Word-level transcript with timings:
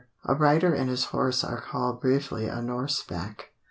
A 0.25 0.33
rider 0.33 0.73
and 0.73 0.89
his 0.89 1.05
horse 1.05 1.43
are 1.43 1.61
called 1.61 2.01
briefly 2.01 2.47
"a 2.47 2.55
norseback." 2.59 3.51